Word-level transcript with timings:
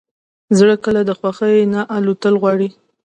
زړه 0.57 0.75
کله 0.85 1.01
د 1.05 1.11
خوښۍ 1.19 1.57
نه 1.73 1.81
الوتل 1.97 2.33
غواړي. 2.41 2.69